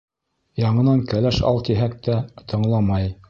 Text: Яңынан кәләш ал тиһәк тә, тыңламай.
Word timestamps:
Яңынан 0.61 1.03
кәләш 1.11 1.41
ал 1.51 1.63
тиһәк 1.69 1.95
тә, 2.09 2.17
тыңламай. 2.55 3.15